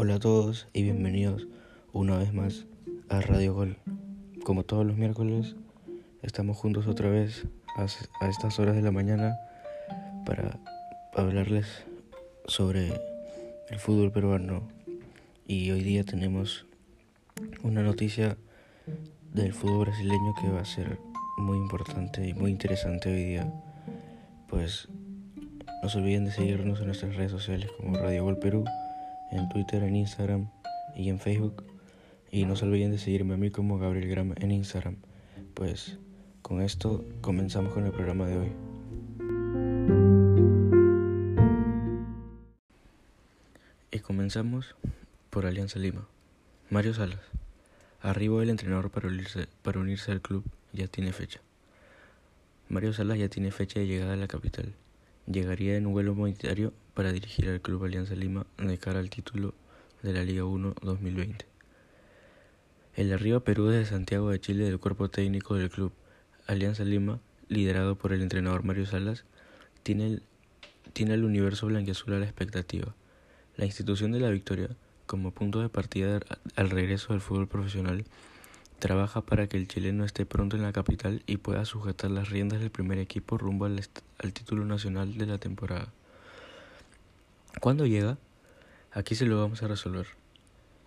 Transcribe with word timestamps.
Hola 0.00 0.14
a 0.14 0.20
todos 0.20 0.68
y 0.72 0.84
bienvenidos 0.84 1.48
una 1.92 2.16
vez 2.16 2.32
más 2.32 2.66
a 3.08 3.20
Radio 3.20 3.52
Gol. 3.52 3.78
Como 4.44 4.62
todos 4.62 4.86
los 4.86 4.96
miércoles, 4.96 5.56
estamos 6.22 6.56
juntos 6.56 6.86
otra 6.86 7.10
vez 7.10 7.48
a, 7.76 7.84
estas 8.28 8.60
horas 8.60 8.76
de 8.76 8.82
la 8.82 8.92
mañana 8.92 9.36
para 10.24 10.60
hablarles 11.16 11.66
sobre 12.46 12.92
el 13.70 13.78
fútbol 13.80 14.12
peruano. 14.12 14.68
Y 15.48 15.72
hoy 15.72 15.82
día 15.82 16.04
tenemos 16.04 16.64
una 17.64 17.82
noticia 17.82 18.36
del 19.34 19.52
fútbol 19.52 19.86
brasileño 19.86 20.32
que 20.40 20.48
va 20.48 20.60
a 20.60 20.64
ser 20.64 21.00
muy 21.38 21.56
importante 21.56 22.24
y 22.24 22.34
muy 22.34 22.52
interesante 22.52 23.08
hoy 23.08 23.24
día. 23.24 23.52
Pues 24.48 24.86
no 25.82 25.88
se 25.88 25.98
olviden 25.98 26.26
de 26.26 26.30
seguirnos 26.30 26.78
en 26.78 26.86
nuestras 26.86 27.16
redes 27.16 27.32
sociales 27.32 27.68
como 27.76 27.98
Radio 27.98 28.22
Gol 28.22 28.38
Perú, 28.38 28.64
en 29.30 29.48
Twitter, 29.48 29.82
en 29.82 29.96
Instagram 29.96 30.50
y 30.94 31.08
en 31.08 31.18
Facebook. 31.18 31.64
Y 32.30 32.44
no 32.44 32.56
se 32.56 32.64
olviden 32.64 32.90
de 32.90 32.98
seguirme 32.98 33.34
a 33.34 33.36
mí 33.36 33.50
como 33.50 33.78
Gabriel 33.78 34.08
Gram 34.08 34.34
en 34.36 34.50
Instagram. 34.50 34.96
Pues 35.54 35.98
con 36.42 36.60
esto 36.62 37.04
comenzamos 37.20 37.72
con 37.72 37.86
el 37.86 37.92
programa 37.92 38.26
de 38.26 38.36
hoy. 38.36 38.52
Y 43.90 43.98
comenzamos 44.00 44.74
por 45.30 45.46
Alianza 45.46 45.78
Lima. 45.78 46.06
Mario 46.70 46.94
Salas. 46.94 47.20
Arriba 48.00 48.42
el 48.42 48.50
entrenador 48.50 48.90
para 48.90 49.08
unirse, 49.08 49.48
para 49.62 49.80
unirse 49.80 50.12
al 50.12 50.20
club 50.20 50.44
ya 50.72 50.86
tiene 50.86 51.12
fecha. 51.12 51.40
Mario 52.68 52.92
Salas 52.92 53.18
ya 53.18 53.28
tiene 53.28 53.50
fecha 53.50 53.80
de 53.80 53.86
llegada 53.86 54.12
a 54.12 54.16
la 54.16 54.28
capital 54.28 54.74
llegaría 55.30 55.76
en 55.76 55.86
un 55.86 55.92
vuelo 55.92 56.12
humanitario 56.12 56.72
para 56.98 57.12
dirigir 57.12 57.48
al 57.48 57.60
Club 57.60 57.84
Alianza 57.84 58.16
Lima 58.16 58.44
de 58.56 58.76
cara 58.76 58.98
al 58.98 59.08
título 59.08 59.54
de 60.02 60.12
la 60.12 60.24
Liga 60.24 60.44
1 60.44 60.74
2020. 60.82 61.46
El 62.96 63.12
arriba 63.12 63.38
Perú 63.38 63.66
desde 63.68 63.88
Santiago 63.88 64.30
de 64.30 64.40
Chile 64.40 64.64
del 64.64 64.80
cuerpo 64.80 65.08
técnico 65.08 65.54
del 65.54 65.70
club 65.70 65.92
Alianza 66.48 66.82
Lima, 66.82 67.20
liderado 67.46 67.94
por 67.94 68.12
el 68.12 68.20
entrenador 68.20 68.64
Mario 68.64 68.84
Salas, 68.84 69.22
tiene, 69.84 70.06
el, 70.06 70.22
tiene 70.92 71.14
universo 71.24 71.68
blanquiazul 71.68 72.14
a 72.14 72.18
la 72.18 72.24
expectativa. 72.24 72.92
La 73.56 73.64
institución 73.64 74.10
de 74.10 74.18
la 74.18 74.30
victoria, 74.30 74.70
como 75.06 75.30
punto 75.30 75.60
de 75.60 75.68
partida 75.68 76.18
al 76.56 76.68
regreso 76.68 77.12
del 77.12 77.20
fútbol 77.20 77.46
profesional, 77.46 78.06
Trabaja 78.78 79.22
para 79.22 79.48
que 79.48 79.56
el 79.56 79.66
chileno 79.66 80.04
esté 80.04 80.24
pronto 80.24 80.56
en 80.56 80.62
la 80.62 80.72
capital 80.72 81.24
y 81.26 81.38
pueda 81.38 81.64
sujetar 81.64 82.12
las 82.12 82.30
riendas 82.30 82.60
del 82.60 82.70
primer 82.70 82.98
equipo 82.98 83.36
rumbo 83.36 83.64
al, 83.64 83.80
título 84.32 84.64
nacional 84.64 85.18
de 85.18 85.26
la 85.26 85.38
temporada. 85.38 85.92
¿Cuándo 87.60 87.86
llega? 87.86 88.18
Aquí 88.92 89.16
se 89.16 89.26
lo 89.26 89.40
vamos 89.40 89.64
a 89.64 89.68
resolver. 89.68 90.06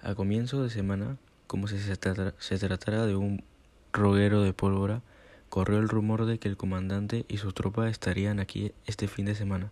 A 0.02 0.16
comienzo 0.16 0.64
de 0.64 0.70
semana, 0.70 1.18
como 1.48 1.68
si 1.68 1.78
se, 1.78 1.98
tratara 1.98 3.06
de 3.06 3.16
un 3.16 3.44
roguero 3.92 4.42
de 4.42 4.54
pólvora, 4.54 5.02
corrió 5.50 5.80
el 5.80 5.90
rumor 5.90 6.26
de 6.26 6.40
que 6.40 6.48
el 6.48 6.56
comandante 6.56 7.26
y 7.28 7.38
su 7.38 7.52
tropa 7.52 7.90
estarían 7.90 8.40
aquí 8.40 8.72
este 8.86 9.10
fin 9.10 9.26
de 9.26 9.36
semana. 9.36 9.70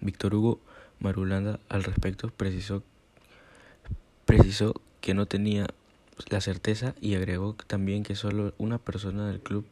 Víctor 0.00 0.36
Hugo 0.36 0.60
Marulanda 1.00 1.58
al 1.68 1.82
respecto 1.82 2.30
precisó, 2.30 2.84
precisó 4.24 4.80
que 5.00 5.14
no 5.14 5.26
tenía 5.26 5.66
la 6.28 6.40
certeza 6.40 6.94
y 7.00 7.16
agregó 7.16 7.56
también 7.66 8.04
que 8.04 8.14
solo 8.14 8.54
una 8.58 8.78
persona 8.78 9.26
del 9.26 9.40
club 9.40 9.66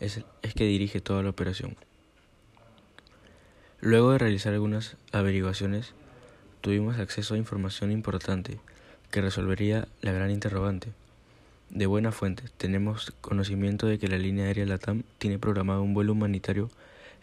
es, 0.00 0.24
es 0.42 0.54
que 0.54 0.64
dirige 0.64 1.00
toda 1.00 1.22
la 1.22 1.30
operación. 1.30 1.76
Luego 3.82 4.12
de 4.12 4.18
realizar 4.18 4.52
algunas 4.52 4.98
averiguaciones, 5.10 5.94
tuvimos 6.60 6.98
acceso 6.98 7.32
a 7.32 7.38
información 7.38 7.90
importante 7.90 8.60
que 9.10 9.22
resolvería 9.22 9.88
la 10.02 10.12
gran 10.12 10.30
interrogante. 10.30 10.88
De 11.70 11.86
buena 11.86 12.12
fuente, 12.12 12.42
tenemos 12.58 13.14
conocimiento 13.22 13.86
de 13.86 13.98
que 13.98 14.08
la 14.08 14.18
línea 14.18 14.44
aérea 14.44 14.66
LATAM 14.66 15.04
tiene 15.16 15.38
programado 15.38 15.82
un 15.82 15.94
vuelo 15.94 16.12
humanitario 16.12 16.68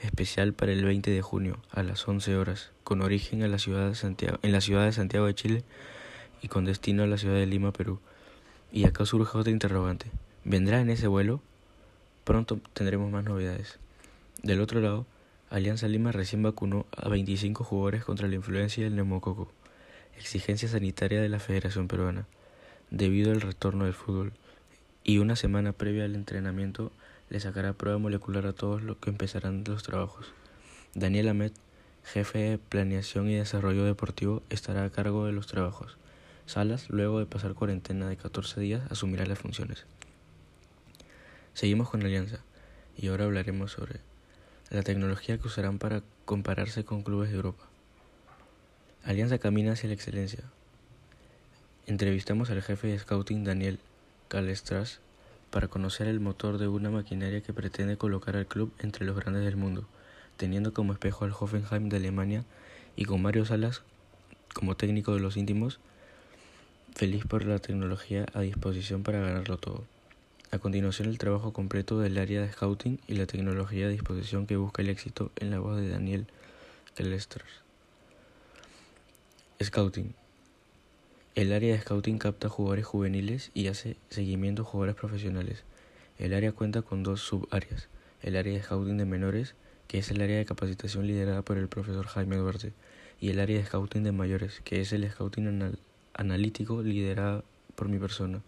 especial 0.02 0.54
para 0.54 0.72
el 0.72 0.84
20 0.84 1.12
de 1.12 1.22
junio 1.22 1.60
a 1.70 1.84
las 1.84 2.08
11 2.08 2.36
horas, 2.38 2.72
con 2.84 3.04
origen 3.04 3.44
en 3.44 3.52
la 3.52 3.60
ciudad 3.60 3.88
de 3.88 3.94
Santiago, 3.94 4.40
en 4.42 4.52
la 4.52 4.62
ciudad 4.62 4.86
de, 4.86 4.94
Santiago 4.94 5.28
de 5.28 5.36
Chile 5.36 5.64
y 6.42 6.48
con 6.48 6.66
destino 6.66 7.04
a 7.04 7.08
la 7.08 7.20
ciudad 7.20 7.36
de 7.36 7.46
Lima, 7.46 7.72
Perú. 7.72 8.00
Y 8.72 8.86
acá 8.86 9.06
surge 9.06 9.38
otra 9.38 9.52
interrogante. 9.52 10.08
¿Vendrá 10.44 10.82
en 10.82 10.90
ese 10.90 11.06
vuelo? 11.06 11.40
Pronto 12.24 12.60
tendremos 12.74 13.12
más 13.12 13.24
novedades. 13.24 13.78
Del 14.42 14.60
otro 14.60 14.82
lado, 14.82 15.06
Alianza 15.50 15.88
Lima 15.88 16.12
recién 16.12 16.44
vacunó 16.44 16.86
a 16.92 17.08
25 17.08 17.64
jugadores 17.64 18.04
contra 18.04 18.28
la 18.28 18.36
influencia 18.36 18.84
del 18.84 18.98
neumococo, 18.98 19.50
exigencia 20.18 20.68
sanitaria 20.68 21.22
de 21.22 21.30
la 21.30 21.40
Federación 21.40 21.88
Peruana, 21.88 22.28
debido 22.92 23.32
al 23.32 23.40
retorno 23.40 23.86
del 23.86 23.94
fútbol, 23.94 24.34
y 25.06 25.20
una 25.20 25.38
semana 25.38 25.72
previa 25.72 26.04
al 26.04 26.16
entrenamiento 26.16 26.92
le 27.30 27.40
sacará 27.40 27.72
prueba 27.72 27.98
molecular 27.98 28.46
a 28.46 28.52
todos 28.52 28.84
los 28.84 28.98
que 28.98 29.10
empezarán 29.10 29.64
los 29.66 29.84
trabajos. 29.84 30.34
Daniel 30.96 31.30
Amet, 31.30 31.54
jefe 32.04 32.40
de 32.40 32.58
Planeación 32.58 33.30
y 33.30 33.36
Desarrollo 33.36 33.86
Deportivo, 33.86 34.44
estará 34.50 34.84
a 34.84 34.90
cargo 34.90 35.28
de 35.28 35.32
los 35.32 35.48
trabajos. 35.48 35.98
Salas, 36.46 36.90
luego 36.90 37.20
de 37.20 37.26
pasar 37.26 37.54
cuarentena 37.54 38.10
de 38.10 38.18
14 38.18 38.60
días, 38.60 38.92
asumirá 38.92 39.26
las 39.26 39.40
funciones. 39.40 39.86
Seguimos 41.54 41.90
con 41.90 42.02
Alianza 42.02 42.40
y 42.98 43.08
ahora 43.08 43.24
hablaremos 43.24 43.72
sobre 43.72 44.02
la 44.70 44.84
tecnología 44.84 45.38
que 45.38 45.48
usarán 45.48 45.80
para 45.80 46.04
compararse 46.26 46.84
con 46.84 47.04
clubes 47.04 47.30
de 47.30 47.36
Europa. 47.36 47.64
Alianza 49.04 49.38
camina 49.38 49.74
hacia 49.74 49.88
la 49.88 49.96
excelencia. 49.96 50.44
Entrevistamos 51.86 52.50
al 52.50 52.62
jefe 52.62 52.88
de 52.88 53.00
scouting 53.00 53.46
Daniel 53.46 53.80
Calestras 54.28 55.00
para 55.52 55.70
conocer 55.70 56.08
el 56.08 56.20
motor 56.20 56.58
de 56.58 56.68
una 56.68 56.90
maquinaria 56.90 57.42
que 57.42 57.54
pretende 57.54 57.98
colocar 57.98 58.36
al 58.36 58.48
club 58.48 58.74
entre 58.80 59.06
los 59.06 59.16
grandes 59.16 59.46
del 59.46 59.56
mundo, 59.56 59.86
teniendo 60.36 60.74
como 60.74 60.92
espejo 60.92 61.24
al 61.24 61.32
Hoffenheim 61.32 61.88
de 61.88 61.98
Alemania 61.98 62.44
y 62.98 63.06
con 63.06 63.22
Mario 63.22 63.46
Salas 63.46 63.84
como 64.54 64.76
técnico 64.76 65.14
de 65.14 65.22
los 65.22 65.38
íntimos 65.38 65.80
feliz 66.94 67.26
por 67.26 67.46
la 67.46 67.60
tecnología 67.60 68.26
a 68.34 68.42
disposición 68.42 69.04
para 69.04 69.20
ganarlo 69.20 69.58
todo. 69.58 69.84
A 70.50 70.60
continuación 70.60 71.10
el 71.10 71.18
trabajo 71.18 71.52
completo 71.52 72.00
del 72.00 72.18
área 72.18 72.42
de 72.42 72.50
scouting 72.50 73.02
y 73.06 73.16
la 73.16 73.26
tecnología 73.26 73.88
a 73.88 73.90
disposición 73.90 74.48
que 74.48 74.56
busca 74.56 74.82
el 74.82 74.88
éxito 74.88 75.30
en 75.36 75.52
la 75.52 75.60
voz 75.60 75.76
de 75.76 75.90
Daniel 75.90 76.26
Kelester. 76.96 77.44
Scouting. 79.62 80.16
El 81.36 81.52
área 81.52 81.74
de 81.74 81.82
scouting 81.82 82.18
capta 82.18 82.48
jugadores 82.48 82.86
juveniles 82.86 83.52
y 83.54 83.68
hace 83.68 83.98
seguimiento 84.10 84.62
a 84.62 84.66
jugadores 84.66 84.96
profesionales. 84.96 85.66
El 86.18 86.34
área 86.34 86.54
cuenta 86.54 86.82
con 86.82 87.04
dos 87.04 87.20
subáreas. 87.22 87.90
El 88.22 88.38
área 88.38 88.54
de 88.54 88.64
scouting 88.64 88.98
de 88.98 89.06
menores, 89.06 89.54
que 89.90 89.98
es 89.98 90.10
el 90.12 90.22
área 90.22 90.38
de 90.38 90.46
capacitación 90.46 91.08
liderada 91.08 91.42
por 91.42 91.58
el 91.58 91.68
profesor 91.68 92.08
Jaime 92.08 92.38
Duarte, 92.38 92.72
y 93.20 93.32
el 93.32 93.42
área 93.42 93.58
de 93.58 93.66
scouting 93.66 94.04
de 94.04 94.14
mayores, 94.14 94.62
que 94.64 94.80
es 94.80 94.94
el 94.94 95.12
scouting 95.12 95.48
anal 95.48 95.78
analítico 96.14 96.82
liderada 96.84 97.44
por 97.76 97.90
mi 97.90 98.00
persona. 98.00 98.42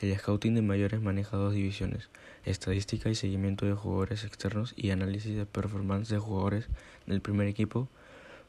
El 0.00 0.16
scouting 0.16 0.54
de 0.54 0.62
mayores 0.62 1.00
maneja 1.00 1.36
dos 1.36 1.54
divisiones, 1.54 2.08
estadística 2.44 3.10
y 3.10 3.16
seguimiento 3.16 3.66
de 3.66 3.74
jugadores 3.74 4.22
externos 4.22 4.72
y 4.76 4.90
análisis 4.90 5.36
de 5.36 5.44
performance 5.44 6.08
de 6.08 6.18
jugadores 6.18 6.66
del 7.06 7.20
primer 7.20 7.48
equipo 7.48 7.88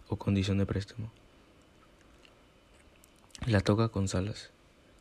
o 0.09 0.18
condición 0.18 0.59
de 0.59 0.68
préstamo. 0.68 1.12
La 3.48 3.62
toca 3.62 3.88
con 3.88 4.08
Salas. 4.08 4.52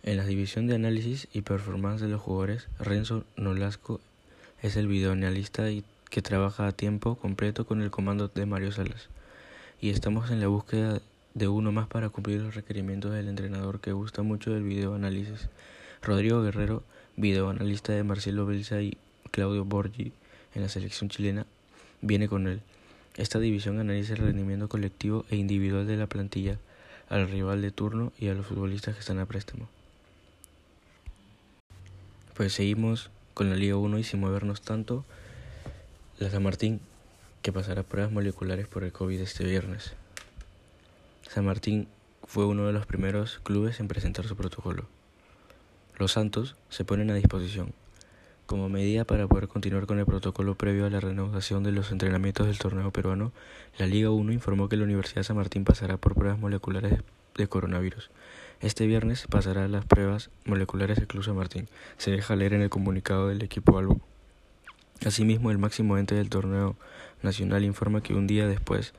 En 0.05 0.17
la 0.17 0.25
división 0.25 0.67
de 0.67 0.75
análisis 0.75 1.29
y 1.35 1.43
performance 1.43 2.01
de 2.01 2.09
los 2.09 2.23
jugadores, 2.23 2.69
Renzo 2.79 3.25
Nolasco 3.37 4.01
es 4.63 4.77
el 4.77 4.87
videoanalista 4.87 5.67
que 6.09 6.23
trabaja 6.23 6.67
a 6.67 6.73
tiempo 6.73 7.17
completo 7.17 7.67
con 7.67 7.83
el 7.83 7.91
comando 7.91 8.29
de 8.29 8.47
Mario 8.47 8.73
Salas. 8.73 9.09
Y 9.81 9.91
estamos 9.91 10.31
en 10.31 10.41
la 10.41 10.49
búsqueda 10.49 11.03
de 11.35 11.49
uno 11.49 11.73
más 11.73 11.89
para 11.89 12.09
cumplir 12.09 12.41
los 12.41 12.55
requerimientos 12.55 13.13
del 13.13 13.29
entrenador 13.29 13.81
que 13.81 13.93
gusta 13.93 14.23
mucho 14.23 14.53
del 14.53 14.63
videoanálisis. 14.63 15.49
Rodrigo 16.03 16.43
Guerrero, 16.43 16.83
videoanalista 17.17 17.93
de 17.93 18.05
Marcelo 18.05 18.47
Belsa 18.47 18.81
y 18.81 18.97
Claudio 19.31 19.65
Borgi 19.65 20.13
en 20.55 20.63
la 20.63 20.69
selección 20.69 21.11
chilena, 21.11 21.47
viene 22.01 22.29
con 22.29 22.47
él. 22.47 22.61
Esta 23.17 23.39
división 23.41 23.81
analiza 23.81 24.13
el 24.13 24.21
rendimiento 24.21 24.69
colectivo 24.69 25.25
e 25.31 25.37
individual 25.37 25.87
de 25.87 25.97
la 25.97 26.07
plantilla, 26.07 26.59
al 27.09 27.29
rival 27.29 27.63
de 27.63 27.71
turno 27.71 28.13
y 28.19 28.29
a 28.29 28.35
los 28.35 28.47
futbolistas 28.47 28.95
que 28.95 29.01
están 29.01 29.19
a 29.19 29.27
préstamo. 29.27 29.69
Pues 32.35 32.53
seguimos 32.53 33.11
con 33.35 33.51
la 33.51 33.57
Liga 33.57 33.77
1 33.77 33.99
y 33.99 34.05
sin 34.05 34.21
movernos 34.21 34.63
tanto, 34.63 35.05
la 36.19 36.31
San 36.31 36.43
Martín, 36.43 36.81
que 37.43 37.53
pasará 37.53 37.83
pruebas 37.83 38.13
moleculares 38.13 38.69
por 38.69 38.85
el 38.85 38.93
COVID 38.93 39.21
este 39.21 39.45
viernes. 39.45 39.95
San 41.29 41.45
Martín 41.45 41.89
fue 42.25 42.47
uno 42.47 42.67
de 42.67 42.73
los 42.73 42.87
primeros 42.87 43.41
clubes 43.43 43.81
en 43.81 43.89
presentar 43.89 44.27
su 44.27 44.37
protocolo. 44.37 44.87
Los 45.99 46.13
Santos 46.13 46.55
se 46.69 46.85
ponen 46.85 47.11
a 47.11 47.15
disposición, 47.15 47.73
como 48.47 48.69
medida 48.69 49.05
para 49.05 49.27
poder 49.27 49.49
continuar 49.49 49.87
con 49.87 49.99
el 49.99 50.07
protocolo 50.07 50.55
previo 50.55 50.87
a 50.87 50.91
la 50.91 51.01
reanudación 51.01 51.65
de 51.65 51.73
los 51.73 51.91
entrenamientos 51.91 52.47
del 52.47 52.57
torneo 52.57 52.93
peruano, 52.93 53.33
la 53.79 53.87
Liga 53.87 54.11
1 54.11 54.33
informó 54.33 54.69
que 54.69 54.77
la 54.77 54.85
Universidad 54.85 55.25
San 55.25 55.37
Martín 55.37 55.65
pasará 55.65 55.97
por 55.97 56.15
pruebas 56.15 56.39
moleculares 56.39 57.01
de 57.35 57.47
coronavirus. 57.49 58.11
Este 58.61 58.87
viernes 58.87 59.27
pasará 59.29 59.67
las 59.67 59.85
pruebas 59.87 60.31
moleculares 60.45 60.99
el 60.99 61.09
Club 61.09 61.25
San 61.25 61.35
Martín. 61.35 61.69
Se 61.97 62.13
deja 62.13 62.37
leer 62.37 62.55
en 62.55 62.63
el 62.63 62.71
comunicado 62.71 63.27
del 63.27 63.43
equipo 63.43 63.77
Albo. 63.77 64.01
Asimismo, 65.05 65.51
el 65.51 65.59
máximo 65.59 65.99
ente 65.99 66.15
del 66.15 66.31
torneo 66.31 66.77
nacional 67.23 67.65
informa 67.65 68.03
que 68.05 68.15
un 68.15 68.29
día 68.29 68.47
después, 68.47 68.95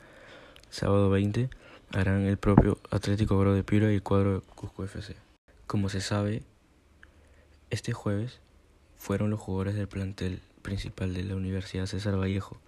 sábado 0.69 1.09
20, 1.09 1.49
harán 1.93 2.25
el 2.25 2.37
propio 2.37 2.77
Atlético 2.91 3.37
Oro 3.37 3.53
de 3.53 3.63
Piura 3.63 3.89
y 3.89 3.95
el 3.95 4.03
cuadro 4.03 4.33
de 4.33 4.41
Cusco 4.41 4.83
FC. 4.83 5.15
Como 5.65 5.89
se 5.89 6.01
sabe, 6.01 6.43
este 7.69 7.93
jueves 7.93 8.39
fueron 8.97 9.29
los 9.29 9.39
jugadores 9.39 9.75
del 9.75 9.87
plantel 9.87 10.41
principal 10.61 11.13
de 11.13 11.23
la 11.23 11.35
Universidad 11.35 11.85
César 11.85 12.19
Vallejo, 12.19 12.59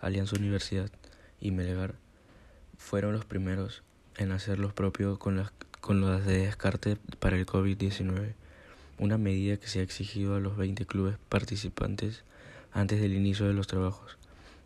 Alianza 0.00 0.36
Universidad 0.36 0.90
y 1.40 1.50
Melegar, 1.50 1.94
fueron 2.78 3.12
los 3.12 3.24
primeros 3.24 3.82
en 4.16 4.32
hacer 4.32 4.58
los 4.58 4.72
propios 4.72 5.18
con 5.18 5.36
las 5.36 5.52
con 5.82 6.00
las 6.00 6.24
de 6.24 6.38
descarte 6.38 6.96
para 7.18 7.36
el 7.36 7.44
COVID-19, 7.44 8.34
una 8.98 9.18
medida 9.18 9.56
que 9.56 9.66
se 9.66 9.80
ha 9.80 9.82
exigido 9.82 10.36
a 10.36 10.40
los 10.40 10.56
20 10.56 10.86
clubes 10.86 11.16
participantes 11.28 12.22
antes 12.72 13.00
del 13.00 13.14
inicio 13.14 13.46
de 13.48 13.52
los 13.52 13.66
trabajos 13.66 14.16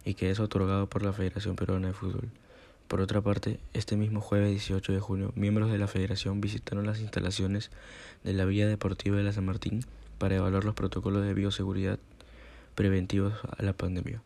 y 0.05 0.13
que 0.13 0.31
es 0.31 0.41
otorgado 0.41 0.91
por 0.91 1.03
la 1.03 1.15
Federación 1.15 1.57
Peruana 1.57 1.89
de 1.89 1.95
Fútbol. 1.95 2.29
Por 2.89 3.01
otra 3.01 3.21
parte, 3.21 3.59
este 3.73 3.97
mismo 3.97 4.21
jueves 4.21 4.51
18 4.51 4.93
de 4.93 5.01
junio, 5.01 5.33
miembros 5.35 5.73
de 5.73 5.79
la 5.79 5.89
Federación 5.89 6.41
visitaron 6.41 6.87
las 6.87 7.01
instalaciones 7.01 7.71
de 8.23 8.33
la 8.33 8.45
Villa 8.45 8.69
Deportiva 8.69 9.17
de 9.17 9.25
la 9.25 9.33
San 9.33 9.45
Martín 9.45 9.85
para 10.19 10.37
evaluar 10.37 10.65
los 10.65 10.75
protocolos 10.75 11.25
de 11.25 11.35
bioseguridad 11.35 11.99
preventivos 12.77 13.35
a 13.59 13.63
la 13.63 13.73
pandemia. 13.73 14.23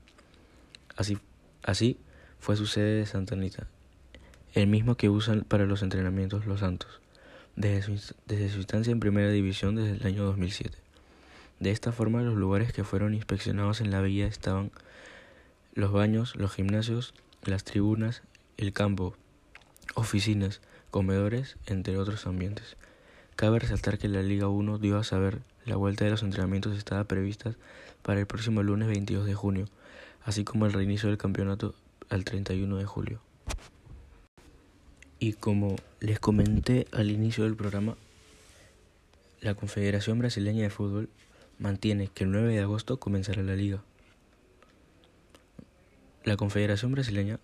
Así, 0.96 1.16
así 1.62 1.96
fue 2.38 2.56
su 2.56 2.66
sede 2.66 2.98
de 2.98 3.06
Santa 3.06 3.34
Anita, 3.34 3.66
el 4.52 4.66
mismo 4.66 4.96
que 4.96 5.08
usan 5.08 5.42
para 5.42 5.64
los 5.64 5.82
entrenamientos 5.82 6.44
los 6.44 6.60
Santos, 6.60 7.00
desde 7.56 7.82
su, 7.82 8.14
desde 8.26 8.50
su 8.50 8.58
instancia 8.58 8.90
en 8.90 9.00
Primera 9.00 9.30
División 9.30 9.74
desde 9.76 9.96
el 9.96 10.06
año 10.06 10.24
2007. 10.24 10.76
De 11.60 11.70
esta 11.70 11.92
forma, 11.92 12.20
los 12.22 12.36
lugares 12.36 12.74
que 12.74 12.84
fueron 12.84 13.14
inspeccionados 13.14 13.80
en 13.80 13.90
la 13.90 14.02
villa 14.02 14.26
estaban 14.26 14.70
los 15.74 15.92
baños, 15.92 16.36
los 16.36 16.52
gimnasios, 16.52 17.14
las 17.44 17.64
tribunas, 17.64 18.22
el 18.60 18.74
campo, 18.74 19.14
oficinas, 19.94 20.60
comedores, 20.90 21.56
entre 21.64 21.96
otros 21.96 22.26
ambientes. 22.26 22.76
Cabe 23.34 23.58
resaltar 23.58 23.96
que 23.96 24.06
la 24.06 24.22
Liga 24.22 24.48
1 24.48 24.76
dio 24.76 24.98
a 24.98 25.04
saber 25.04 25.40
la 25.64 25.76
vuelta 25.76 26.04
de 26.04 26.10
los 26.10 26.22
entrenamientos 26.22 26.76
estaba 26.76 27.04
prevista 27.04 27.54
para 28.02 28.20
el 28.20 28.26
próximo 28.26 28.62
lunes 28.62 28.88
22 28.88 29.24
de 29.24 29.34
junio, 29.34 29.64
así 30.24 30.44
como 30.44 30.66
el 30.66 30.74
reinicio 30.74 31.08
del 31.08 31.16
campeonato 31.16 31.74
al 32.10 32.24
31 32.24 32.76
de 32.76 32.84
julio. 32.84 33.22
Y 35.18 35.32
como 35.32 35.76
les 36.00 36.20
comenté 36.20 36.86
al 36.92 37.10
inicio 37.10 37.44
del 37.44 37.56
programa, 37.56 37.96
la 39.40 39.54
Confederación 39.54 40.18
Brasileña 40.18 40.64
de 40.64 40.70
Fútbol 40.70 41.08
mantiene 41.58 42.08
que 42.08 42.24
el 42.24 42.32
9 42.32 42.52
de 42.52 42.60
agosto 42.60 43.00
comenzará 43.00 43.42
la 43.42 43.56
liga. 43.56 43.82
La 46.24 46.36
Confederación 46.36 46.92
Brasileña 46.92 47.40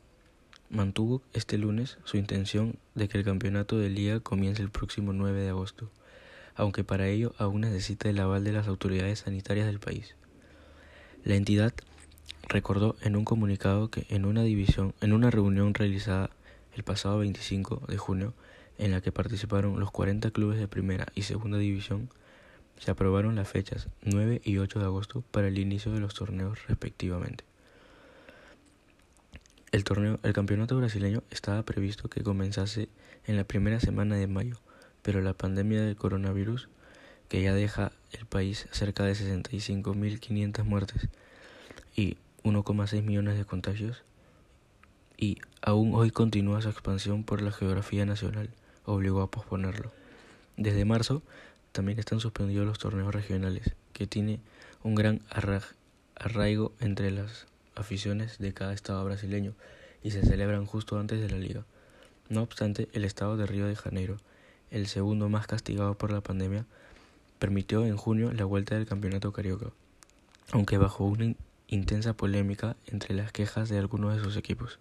mantuvo 0.71 1.23
este 1.33 1.59
lunes 1.59 1.99
su 2.05 2.17
intención 2.17 2.77
de 2.95 3.09
que 3.09 3.19
el 3.19 3.25
campeonato 3.25 3.79
de 3.79 3.91
liga 3.91 4.21
comience 4.21 4.63
el 4.63 4.71
próximo 4.71 5.13
9 5.13 5.41
de 5.41 5.49
agosto, 5.51 5.91
aunque 6.55 6.85
para 6.85 7.09
ello 7.09 7.35
aún 7.39 7.63
necesita 7.63 8.09
el 8.09 8.19
aval 8.19 8.45
de 8.45 8.53
las 8.53 8.69
autoridades 8.69 9.21
sanitarias 9.21 9.67
del 9.67 9.81
país. 9.81 10.15
La 11.25 11.35
entidad 11.35 11.73
recordó 12.49 12.97
en 13.03 13.17
un 13.17 13.25
comunicado 13.25 13.91
que 13.91 14.07
en 14.09 14.25
una 14.25 14.43
división, 14.43 14.95
en 15.01 15.13
una 15.13 15.31
reunión 15.31 15.75
realizada 15.75 16.31
el 16.75 16.83
pasado 16.83 17.19
25 17.19 17.85
de 17.89 17.99
junio, 17.99 18.35
en 18.79 18.91
la 18.91 19.01
que 19.01 19.13
participaron 19.13 19.81
los 19.81 19.91
40 19.91 20.31
clubes 20.31 20.59
de 20.59 20.69
primera 20.69 21.07
y 21.15 21.23
segunda 21.23 21.59
división, 21.59 22.11
se 22.79 22.91
aprobaron 22.91 23.37
las 23.37 23.49
fechas 23.49 23.89
9 24.03 24.43
y 24.45 24.59
8 24.59 24.79
de 24.79 24.85
agosto 24.85 25.23
para 25.31 25.49
el 25.49 25.59
inicio 25.59 25.93
de 25.93 26.01
los 26.01 26.15
torneos 26.15 26.67
respectivamente. 26.67 27.45
El 29.77 29.85
torneo, 29.85 30.19
el 30.23 30.33
campeonato 30.33 30.75
brasileño 30.75 31.23
estaba 31.31 31.63
previsto 31.63 32.09
que 32.09 32.23
comenzase 32.23 32.89
en 33.27 33.37
la 33.37 33.45
primera 33.45 33.79
semana 33.79 34.17
de 34.17 34.27
mayo, 34.27 34.57
pero 35.03 35.21
la 35.21 35.35
pandemia 35.35 35.83
del 35.83 35.97
coronavirus, 35.97 36.71
que 37.29 37.43
ya 37.43 37.53
deja 37.53 37.93
el 38.13 38.25
país 38.25 38.69
cerca 38.71 39.05
de 39.05 39.13
65.500 39.13 40.65
muertes 40.65 41.11
y 41.95 42.17
1,6 42.43 43.03
millones 43.03 43.37
de 43.37 43.45
contagios, 43.45 44.03
y 45.19 45.41
aún 45.61 45.95
hoy 45.95 46.11
continúa 46.11 46.63
su 46.63 46.71
expansión 46.71 47.23
por 47.23 47.43
la 47.43 47.53
geografía 47.53 48.07
nacional, 48.07 48.49
obligó 48.87 49.21
a 49.21 49.31
posponerlo. 49.31 49.93
Desde 50.57 50.87
marzo 50.87 51.23
también 51.73 51.99
están 51.99 52.21
suspendidos 52.21 52.67
los 52.67 52.79
torneos 52.79 53.15
regionales, 53.15 53.75
que 53.93 54.07
tiene 54.07 54.41
un 54.83 54.95
gran 54.95 55.21
arraigo 56.15 56.73
entre 56.81 57.11
las 57.11 57.47
aficiones 57.77 58.39
de 58.39 58.53
cada 58.53 58.73
estado 58.73 59.05
brasileño 59.05 59.55
y 60.03 60.11
se 60.11 60.23
celebran 60.23 60.67
justo 60.67 60.99
antes 60.99 61.21
de 61.21 61.31
la 61.31 61.39
liga. 61.39 61.65
No 62.29 62.43
obstante, 62.43 62.89
el 62.93 63.05
estado 63.05 63.37
de 63.37 63.47
Río 63.47 63.67
de 63.67 63.77
Janeiro, 63.77 64.17
el 64.71 64.89
segundo 64.89 65.29
más 65.29 65.47
castigado 65.47 65.97
por 65.97 66.11
la 66.11 66.21
pandemia, 66.21 66.67
permitió 67.39 67.85
en 67.85 67.97
junio 67.97 68.33
la 68.33 68.45
vuelta 68.45 68.75
del 68.75 68.87
campeonato 68.87 69.33
carioca, 69.33 69.71
aunque 70.51 70.79
bajo 70.79 71.05
una 71.05 71.35
intensa 71.69 72.15
polémica 72.15 72.77
entre 72.87 73.15
las 73.15 73.31
quejas 73.33 73.69
de 73.69 73.79
algunos 73.79 74.17
de 74.17 74.23
sus 74.23 74.37
equipos. 74.37 74.79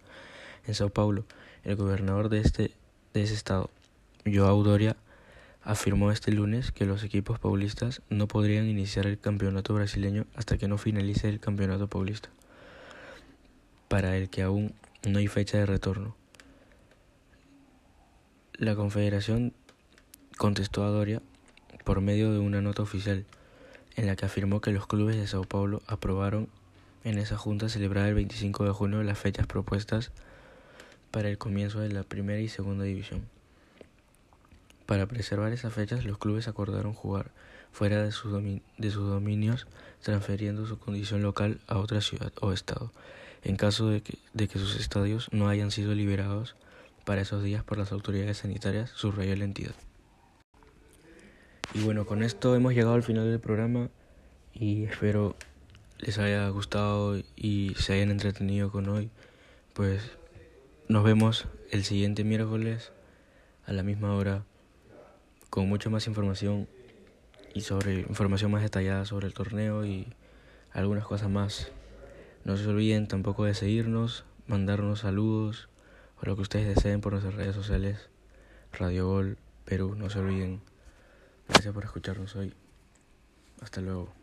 En 0.66 0.74
Sao 0.74 0.90
Paulo, 0.90 1.26
el 1.64 1.76
gobernador 1.76 2.30
de, 2.30 2.40
este, 2.40 2.72
de 3.14 3.24
ese 3.24 3.34
estado, 3.34 3.70
João 4.24 4.64
Doria, 4.64 4.96
afirmó 5.64 6.12
este 6.12 6.32
lunes 6.32 6.72
que 6.72 6.86
los 6.86 7.04
equipos 7.04 7.40
paulistas 7.40 8.02
no 8.10 8.28
podrían 8.28 8.68
iniciar 8.68 9.08
el 9.08 9.20
campeonato 9.20 9.74
brasileño 9.74 10.26
hasta 10.36 10.58
que 10.58 10.68
no 10.68 10.78
finalice 10.78 11.28
el 11.28 11.40
campeonato 11.40 11.88
paulista, 11.88 12.30
para 13.88 14.18
el 14.18 14.30
que 14.30 14.42
aún 14.42 14.74
no 15.08 15.20
hay 15.20 15.28
fecha 15.28 15.58
de 15.58 15.66
retorno. 15.66 16.16
La 18.54 18.76
Confederación 18.76 19.54
contestó 20.38 20.84
a 20.84 20.90
Doria 20.90 21.22
por 21.84 22.02
medio 22.02 22.32
de 22.32 22.40
una 22.40 22.62
nota 22.62 22.82
oficial 22.82 23.26
en 23.96 24.08
la 24.08 24.16
que 24.16 24.26
afirmó 24.26 24.62
que 24.62 24.72
los 24.72 24.88
clubes 24.88 25.16
de 25.16 25.28
Sao 25.28 25.44
Paulo 25.44 25.82
aprobaron 25.88 26.50
en 27.04 27.18
esa 27.18 27.38
junta 27.38 27.70
celebrada 27.70 28.10
el 28.10 28.16
25 28.16 28.66
de 28.66 28.72
junio 28.72 29.04
las 29.04 29.20
fechas 29.20 29.46
propuestas 29.46 30.12
para 31.12 31.30
el 31.30 31.38
comienzo 31.38 31.80
de 31.80 31.90
la 31.90 32.04
primera 32.04 32.40
y 32.40 32.50
segunda 32.50 32.84
división. 32.84 33.26
Para 34.86 35.06
preservar 35.06 35.52
esas 35.52 35.74
fechas, 35.74 36.06
los 36.06 36.18
clubes 36.18 36.48
acordaron 36.48 36.94
jugar 36.94 37.32
fuera 37.72 38.04
de, 38.04 38.12
sus 38.12 38.32
dominios, 38.32 39.68
transfiriendo 40.02 40.66
su 40.66 40.78
condición 40.78 41.24
local 41.24 41.60
a 41.68 41.78
otra 41.78 42.02
ciudad 42.02 42.32
o 42.42 42.54
estado, 42.54 42.92
en 43.46 43.56
caso 43.58 43.88
de 43.88 44.02
que, 44.02 44.18
de 44.34 44.48
que 44.48 44.60
sus 44.60 44.76
estadios 44.76 45.30
no 45.32 45.48
hayan 45.48 45.72
sido 45.72 45.94
liberados 45.94 46.56
para 47.06 47.22
esos 47.22 47.44
días 47.44 47.64
por 47.64 47.78
las 47.78 47.92
autoridades 47.92 48.40
sanitarias, 48.40 48.90
subrayó 48.90 49.36
la 49.36 49.46
entidad. 49.46 49.76
Y 51.76 51.84
bueno, 51.84 52.06
con 52.06 52.24
esto 52.24 52.56
hemos 52.56 52.74
llegado 52.74 52.96
al 52.96 53.04
final 53.04 53.30
del 53.30 53.40
programa 53.40 53.90
y 54.54 54.86
espero 54.86 55.36
les 56.00 56.18
haya 56.18 56.50
gustado 56.50 57.18
y 57.36 57.76
se 57.78 57.94
hayan 57.94 58.10
entretenido 58.10 58.72
con 58.72 58.90
hoy, 58.90 59.12
pues 59.74 60.02
nos 60.88 61.04
vemos 61.04 61.46
el 61.70 61.84
siguiente 61.84 62.24
miércoles 62.24 62.92
a 63.68 63.74
la 63.74 63.84
misma 63.84 64.16
hora 64.16 64.44
con 65.52 65.70
mucha 65.70 65.90
más 65.92 66.08
información 66.08 66.68
y 67.54 67.62
sobre 67.62 68.00
información 68.02 68.52
más 68.52 68.64
detallada 68.64 69.06
sobre 69.06 69.28
el 69.28 69.34
torneo 69.34 69.86
y 69.86 70.08
algunas 70.74 71.06
cosas 71.06 71.30
más. 71.30 71.72
No 72.46 72.58
se 72.58 72.68
olviden 72.68 73.08
tampoco 73.08 73.46
de 73.46 73.56
seguirnos, 73.56 74.24
mandarnos 74.46 75.00
saludos 75.00 75.68
o 76.22 76.28
lo 76.28 76.36
que 76.36 76.44
ustedes 76.44 76.76
deseen 76.76 77.02
por 77.02 77.14
nuestras 77.14 77.34
redes 77.34 77.56
sociales. 77.56 78.08
Radio 78.72 79.08
Gol 79.08 79.40
Perú, 79.66 79.96
no 79.96 80.12
se 80.12 80.20
olviden. 80.20 80.62
Gracias 81.50 81.74
por 81.74 81.84
escucharnos 81.84 82.36
hoy. 82.36 82.54
Hasta 83.62 83.82
luego. 83.82 84.14